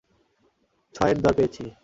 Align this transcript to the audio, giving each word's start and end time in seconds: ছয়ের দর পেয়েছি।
ছয়ের 0.95 1.17
দর 1.21 1.33
পেয়েছি। 1.33 1.63